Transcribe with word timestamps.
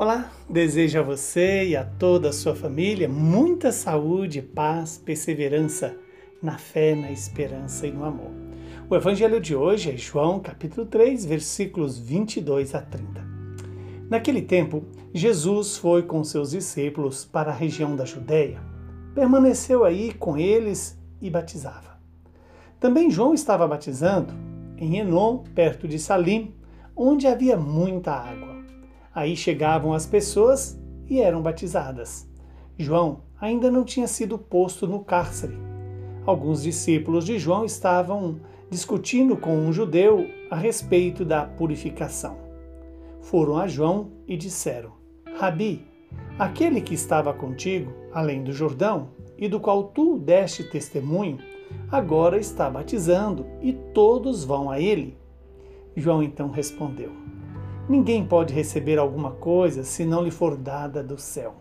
Olá, 0.00 0.30
desejo 0.48 1.00
a 1.00 1.02
você 1.02 1.70
e 1.70 1.76
a 1.76 1.84
toda 1.84 2.28
a 2.28 2.32
sua 2.32 2.54
família 2.54 3.08
muita 3.08 3.72
saúde, 3.72 4.40
paz, 4.40 4.96
perseverança 4.96 5.96
na 6.40 6.56
fé, 6.56 6.94
na 6.94 7.10
esperança 7.10 7.84
e 7.84 7.90
no 7.90 8.04
amor. 8.04 8.30
O 8.88 8.94
evangelho 8.94 9.40
de 9.40 9.56
hoje 9.56 9.90
é 9.90 9.96
João, 9.96 10.38
capítulo 10.38 10.86
3, 10.86 11.24
versículos 11.24 11.98
22 11.98 12.76
a 12.76 12.80
30. 12.80 13.26
Naquele 14.08 14.40
tempo, 14.40 14.84
Jesus 15.12 15.76
foi 15.76 16.04
com 16.04 16.22
seus 16.22 16.52
discípulos 16.52 17.24
para 17.24 17.50
a 17.50 17.54
região 17.54 17.96
da 17.96 18.04
Judéia. 18.04 18.62
Permaneceu 19.16 19.84
aí 19.84 20.14
com 20.14 20.38
eles 20.38 20.96
e 21.20 21.28
batizava. 21.28 21.98
Também 22.78 23.10
João 23.10 23.34
estava 23.34 23.66
batizando 23.66 24.32
em 24.76 24.98
Enom, 24.98 25.38
perto 25.56 25.88
de 25.88 25.98
Salim, 25.98 26.54
onde 26.94 27.26
havia 27.26 27.56
muita 27.56 28.12
água. 28.12 28.57
Aí 29.18 29.34
chegavam 29.34 29.92
as 29.92 30.06
pessoas 30.06 30.80
e 31.08 31.20
eram 31.20 31.42
batizadas. 31.42 32.30
João 32.78 33.22
ainda 33.40 33.68
não 33.68 33.82
tinha 33.82 34.06
sido 34.06 34.38
posto 34.38 34.86
no 34.86 35.00
cárcere. 35.00 35.58
Alguns 36.24 36.62
discípulos 36.62 37.24
de 37.24 37.36
João 37.36 37.64
estavam 37.64 38.38
discutindo 38.70 39.36
com 39.36 39.56
um 39.56 39.72
judeu 39.72 40.24
a 40.48 40.54
respeito 40.54 41.24
da 41.24 41.44
purificação. 41.44 42.36
Foram 43.20 43.58
a 43.58 43.66
João 43.66 44.12
e 44.24 44.36
disseram: 44.36 44.92
Rabi, 45.36 45.84
aquele 46.38 46.80
que 46.80 46.94
estava 46.94 47.34
contigo, 47.34 47.92
além 48.12 48.44
do 48.44 48.52
Jordão, 48.52 49.08
e 49.36 49.48
do 49.48 49.58
qual 49.58 49.82
tu 49.82 50.16
deste 50.16 50.62
testemunho, 50.62 51.38
agora 51.90 52.38
está 52.38 52.70
batizando 52.70 53.44
e 53.60 53.72
todos 53.72 54.44
vão 54.44 54.70
a 54.70 54.78
ele. 54.78 55.18
João 55.96 56.22
então 56.22 56.52
respondeu: 56.52 57.10
Ninguém 57.88 58.22
pode 58.22 58.52
receber 58.52 58.98
alguma 58.98 59.30
coisa 59.30 59.82
se 59.82 60.04
não 60.04 60.22
lhe 60.22 60.30
for 60.30 60.58
dada 60.58 61.02
do 61.02 61.16
céu. 61.16 61.54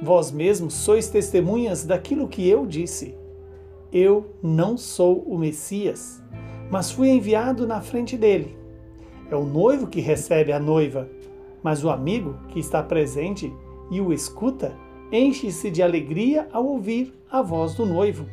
Vós 0.00 0.30
mesmos 0.30 0.74
sois 0.74 1.08
testemunhas 1.08 1.84
daquilo 1.84 2.28
que 2.28 2.48
eu 2.48 2.64
disse. 2.64 3.16
Eu 3.92 4.36
não 4.40 4.76
sou 4.76 5.18
o 5.22 5.36
Messias, 5.36 6.22
mas 6.70 6.92
fui 6.92 7.08
enviado 7.08 7.66
na 7.66 7.80
frente 7.80 8.16
dele. 8.16 8.56
É 9.28 9.34
o 9.34 9.44
noivo 9.44 9.88
que 9.88 10.00
recebe 10.00 10.52
a 10.52 10.60
noiva, 10.60 11.08
mas 11.64 11.82
o 11.82 11.90
amigo 11.90 12.36
que 12.50 12.60
está 12.60 12.80
presente 12.80 13.52
e 13.90 14.00
o 14.00 14.12
escuta 14.12 14.72
enche-se 15.10 15.68
de 15.68 15.82
alegria 15.82 16.48
ao 16.52 16.64
ouvir 16.64 17.12
a 17.28 17.42
voz 17.42 17.74
do 17.74 17.84
noivo. 17.84 18.24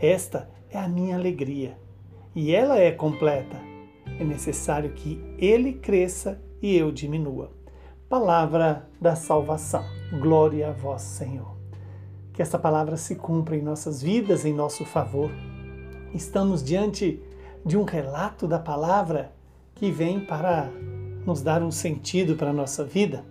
Esta 0.00 0.48
é 0.70 0.78
a 0.78 0.88
minha 0.88 1.14
alegria, 1.14 1.78
e 2.34 2.54
ela 2.54 2.78
é 2.78 2.90
completa 2.90 3.67
é 4.18 4.24
necessário 4.24 4.90
que 4.90 5.22
ele 5.38 5.72
cresça 5.74 6.40
e 6.60 6.76
eu 6.76 6.90
diminua. 6.90 7.50
Palavra 8.08 8.88
da 9.00 9.14
salvação. 9.14 9.84
Glória 10.20 10.70
a 10.70 10.72
vós, 10.72 11.02
Senhor. 11.02 11.56
Que 12.32 12.42
essa 12.42 12.58
palavra 12.58 12.96
se 12.96 13.14
cumpra 13.14 13.56
em 13.56 13.62
nossas 13.62 14.02
vidas, 14.02 14.44
em 14.44 14.52
nosso 14.52 14.84
favor. 14.84 15.30
Estamos 16.12 16.62
diante 16.62 17.22
de 17.64 17.76
um 17.76 17.84
relato 17.84 18.48
da 18.48 18.58
palavra 18.58 19.32
que 19.74 19.90
vem 19.90 20.20
para 20.20 20.70
nos 21.24 21.42
dar 21.42 21.62
um 21.62 21.70
sentido 21.70 22.34
para 22.34 22.50
a 22.50 22.52
nossa 22.52 22.84
vida. 22.84 23.24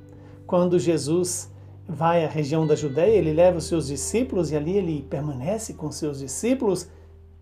Quando 0.46 0.80
Jesus 0.80 1.52
vai 1.88 2.24
à 2.24 2.30
região 2.30 2.68
da 2.68 2.76
Judéia, 2.76 3.18
ele 3.18 3.34
leva 3.34 3.58
os 3.58 3.66
seus 3.66 3.88
discípulos 3.88 4.52
e 4.52 4.56
ali 4.56 4.78
ele 4.78 5.02
permanece 5.10 5.74
com 5.74 5.92
seus 5.92 6.20
discípulos 6.20 6.88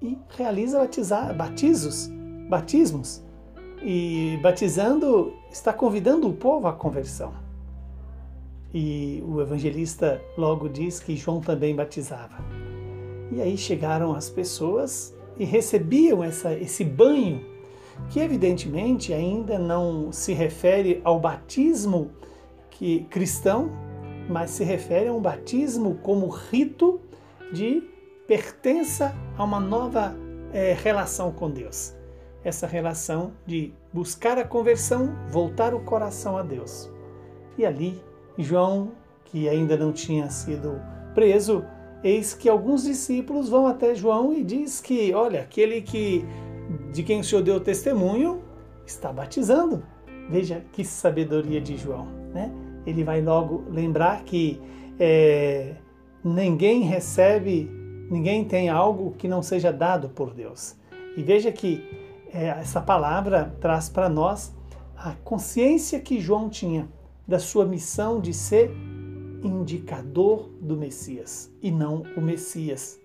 e 0.02 0.18
realiza 0.30 0.80
batizar, 0.80 1.36
batizos, 1.36 2.10
batismos 2.50 3.25
e 3.82 4.40
batizando 4.42 5.34
está 5.52 5.72
convidando 5.74 6.28
o 6.28 6.34
povo 6.34 6.68
à 6.68 6.74
conversão. 6.74 7.34
E 8.74 9.24
o 9.26 9.42
evangelista 9.42 10.22
logo 10.38 10.68
diz 10.68 11.00
que 11.00 11.16
João 11.16 11.40
também 11.40 11.76
batizava. 11.76 12.44
E 13.32 13.42
aí 13.42 13.58
chegaram 13.58 14.14
as 14.14 14.30
pessoas 14.30 15.16
e 15.38 15.46
recebiam 15.46 16.24
essa, 16.24 16.54
esse 16.54 16.84
banho, 16.84 17.44
que 18.10 18.20
evidentemente 18.20 19.14
ainda 19.14 19.58
não 19.58 20.12
se 20.12 20.34
refere 20.34 21.02
ao 21.04 21.20
batismo 21.20 22.12
que 22.70 23.06
cristão, 23.06 23.72
mas 24.30 24.52
se 24.52 24.64
refere 24.64 25.08
a 25.08 25.14
um 25.14 25.22
batismo 25.22 25.96
como 26.04 26.28
rito 26.28 27.00
de 27.54 27.82
pertença 28.28 29.16
a 29.38 29.44
uma 29.44 29.60
nova 29.60 30.16
é, 30.52 30.74
relação 30.74 31.32
com 31.32 31.50
Deus 31.50 31.96
essa 32.46 32.68
relação 32.68 33.32
de 33.44 33.74
buscar 33.92 34.38
a 34.38 34.46
conversão, 34.46 35.16
voltar 35.28 35.74
o 35.74 35.80
coração 35.80 36.38
a 36.38 36.44
Deus. 36.44 36.92
E 37.58 37.66
ali, 37.66 38.00
João, 38.38 38.92
que 39.26 39.50
ainda 39.50 39.76
não 39.76 39.92
tinha 39.92 40.30
sido 40.30 40.80
preso, 41.16 41.66
eis 42.04 42.36
que 42.36 42.48
alguns 42.48 42.84
discípulos 42.84 43.50
vão 43.50 43.66
até 43.66 43.96
João 43.96 44.32
e 44.32 44.44
diz 44.44 44.80
que, 44.80 45.12
olha, 45.12 45.42
aquele 45.42 45.82
que 45.82 46.24
de 46.92 47.02
quem 47.02 47.20
o 47.20 47.24
Senhor 47.24 47.42
deu 47.42 47.60
testemunho 47.60 48.44
está 48.86 49.12
batizando. 49.12 49.84
Veja 50.30 50.64
que 50.72 50.86
sabedoria 50.86 51.60
de 51.60 51.76
João, 51.78 52.08
né? 52.32 52.52
Ele 52.86 53.04
vai 53.04 53.22
logo 53.22 53.64
lembrar 53.72 54.24
que 54.24 54.62
é, 55.00 55.76
ninguém 56.24 56.82
recebe, 56.82 57.70
ninguém 58.10 58.46
tem 58.46 58.70
algo 58.70 59.16
que 59.18 59.28
não 59.28 59.42
seja 59.42 59.74
dado 59.74 60.10
por 60.10 60.32
Deus. 60.32 60.76
E 61.18 61.24
veja 61.24 61.52
que 61.52 62.05
é, 62.36 62.48
essa 62.48 62.82
palavra 62.82 63.56
traz 63.62 63.88
para 63.88 64.10
nós 64.10 64.54
a 64.98 65.14
consciência 65.24 66.02
que 66.02 66.20
João 66.20 66.50
tinha 66.50 66.90
da 67.26 67.40
sua 67.40 67.66
missão 67.66 68.20
de 68.20 68.34
ser 68.34 68.72
indicador 69.42 70.50
do 70.60 70.76
Messias 70.76 71.50
e 71.62 71.72
não 71.72 72.04
o 72.18 72.22
Messias. 72.22 73.00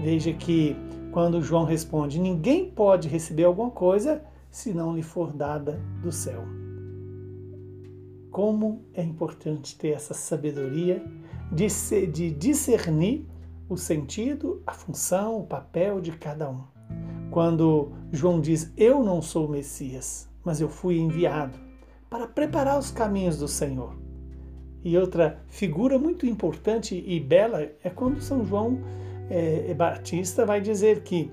Veja 0.00 0.32
que 0.32 0.74
quando 1.12 1.42
João 1.42 1.64
responde: 1.64 2.18
Ninguém 2.18 2.70
pode 2.70 3.08
receber 3.08 3.44
alguma 3.44 3.70
coisa 3.70 4.24
se 4.50 4.72
não 4.72 4.96
lhe 4.96 5.02
for 5.02 5.32
dada 5.32 5.78
do 6.02 6.10
céu. 6.10 6.42
Como 8.30 8.86
é 8.94 9.02
importante 9.02 9.76
ter 9.76 9.90
essa 9.90 10.14
sabedoria 10.14 11.04
de, 11.52 11.66
de 12.06 12.30
discernir 12.30 13.26
o 13.68 13.76
sentido, 13.76 14.62
a 14.66 14.72
função, 14.72 15.40
o 15.40 15.46
papel 15.46 16.00
de 16.00 16.12
cada 16.12 16.48
um 16.48 16.71
quando 17.32 17.90
João 18.12 18.40
diz: 18.40 18.72
Eu 18.76 19.02
não 19.02 19.20
sou 19.20 19.46
o 19.46 19.50
Messias, 19.50 20.28
mas 20.44 20.60
eu 20.60 20.68
fui 20.68 20.98
enviado 20.98 21.58
para 22.08 22.28
preparar 22.28 22.78
os 22.78 22.92
caminhos 22.92 23.38
do 23.38 23.48
Senhor. 23.48 23.96
E 24.84 24.96
outra 24.98 25.40
figura 25.48 25.98
muito 25.98 26.26
importante 26.26 27.02
e 27.04 27.18
bela 27.18 27.62
é 27.82 27.90
quando 27.90 28.20
São 28.20 28.44
João 28.44 28.78
é, 29.30 29.72
Batista 29.74 30.44
vai 30.44 30.60
dizer 30.60 31.02
que 31.02 31.30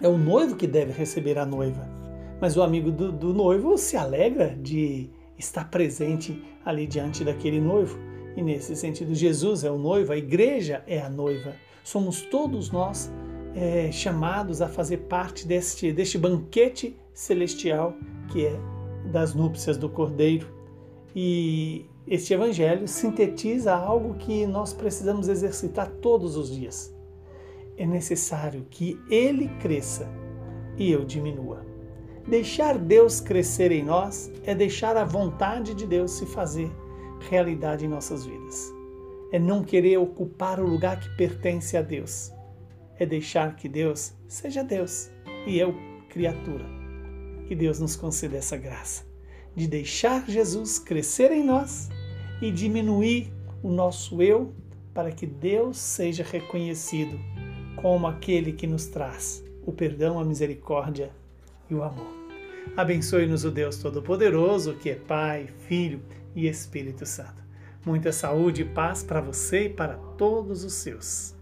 é 0.00 0.08
o 0.08 0.18
noivo 0.18 0.56
que 0.56 0.66
deve 0.66 0.92
receber 0.92 1.38
a 1.38 1.46
noiva, 1.46 1.88
mas 2.40 2.56
o 2.56 2.62
amigo 2.62 2.90
do, 2.90 3.12
do 3.12 3.32
noivo 3.32 3.78
se 3.78 3.96
alegra 3.96 4.56
de 4.60 5.08
estar 5.38 5.70
presente 5.70 6.42
ali 6.64 6.86
diante 6.86 7.22
daquele 7.22 7.60
noivo. 7.60 7.96
E 8.36 8.42
nesse 8.42 8.74
sentido, 8.74 9.14
Jesus 9.14 9.62
é 9.62 9.70
o 9.70 9.78
noivo, 9.78 10.12
a 10.12 10.16
igreja 10.16 10.82
é 10.86 11.00
a 11.00 11.08
noiva. 11.08 11.54
Somos 11.84 12.22
todos 12.22 12.70
nós 12.70 13.12
é, 13.54 13.90
chamados 13.92 14.62
a 14.62 14.68
fazer 14.68 14.98
parte 14.98 15.46
deste, 15.46 15.92
deste 15.92 16.18
banquete 16.18 16.96
celestial 17.12 17.94
que 18.28 18.46
é 18.46 18.58
das 19.10 19.34
núpcias 19.34 19.76
do 19.76 19.88
Cordeiro. 19.88 20.46
E 21.14 21.86
este 22.06 22.32
evangelho 22.32 22.88
sintetiza 22.88 23.74
algo 23.74 24.14
que 24.14 24.46
nós 24.46 24.72
precisamos 24.72 25.28
exercitar 25.28 25.88
todos 26.00 26.36
os 26.36 26.54
dias. 26.54 26.94
É 27.76 27.86
necessário 27.86 28.66
que 28.70 28.98
ele 29.10 29.48
cresça 29.60 30.08
e 30.76 30.90
eu 30.90 31.04
diminua. 31.04 31.66
Deixar 32.26 32.78
Deus 32.78 33.20
crescer 33.20 33.72
em 33.72 33.82
nós 33.82 34.32
é 34.44 34.54
deixar 34.54 34.96
a 34.96 35.04
vontade 35.04 35.74
de 35.74 35.86
Deus 35.86 36.12
se 36.12 36.24
fazer 36.24 36.70
realidade 37.28 37.84
em 37.84 37.88
nossas 37.88 38.24
vidas. 38.24 38.72
É 39.32 39.38
não 39.38 39.62
querer 39.62 39.98
ocupar 39.98 40.60
o 40.60 40.66
lugar 40.66 41.00
que 41.00 41.08
pertence 41.16 41.76
a 41.76 41.82
Deus 41.82 42.32
é 42.98 43.06
deixar 43.06 43.56
que 43.56 43.68
Deus 43.68 44.14
seja 44.28 44.62
Deus 44.62 45.10
e 45.46 45.58
eu, 45.58 45.74
criatura. 46.08 46.64
Que 47.46 47.54
Deus 47.54 47.80
nos 47.80 47.96
conceda 47.96 48.36
essa 48.36 48.56
graça 48.56 49.12
de 49.54 49.66
deixar 49.66 50.28
Jesus 50.28 50.78
crescer 50.78 51.30
em 51.30 51.44
nós 51.44 51.88
e 52.40 52.50
diminuir 52.50 53.32
o 53.62 53.70
nosso 53.70 54.22
eu 54.22 54.52
para 54.94 55.12
que 55.12 55.26
Deus 55.26 55.78
seja 55.78 56.24
reconhecido 56.24 57.18
como 57.76 58.06
aquele 58.06 58.52
que 58.52 58.66
nos 58.66 58.86
traz 58.86 59.44
o 59.64 59.72
perdão, 59.72 60.18
a 60.18 60.24
misericórdia 60.24 61.10
e 61.70 61.74
o 61.74 61.82
amor. 61.82 62.12
Abençoe-nos 62.76 63.44
o 63.44 63.50
Deus 63.50 63.76
Todo-Poderoso, 63.76 64.74
que 64.74 64.90
é 64.90 64.94
Pai, 64.94 65.48
Filho 65.68 66.02
e 66.34 66.48
Espírito 66.48 67.06
Santo. 67.06 67.42
Muita 67.84 68.12
saúde 68.12 68.62
e 68.62 68.64
paz 68.64 69.02
para 69.02 69.20
você 69.20 69.66
e 69.66 69.68
para 69.68 69.94
todos 70.16 70.64
os 70.64 70.74
seus. 70.74 71.34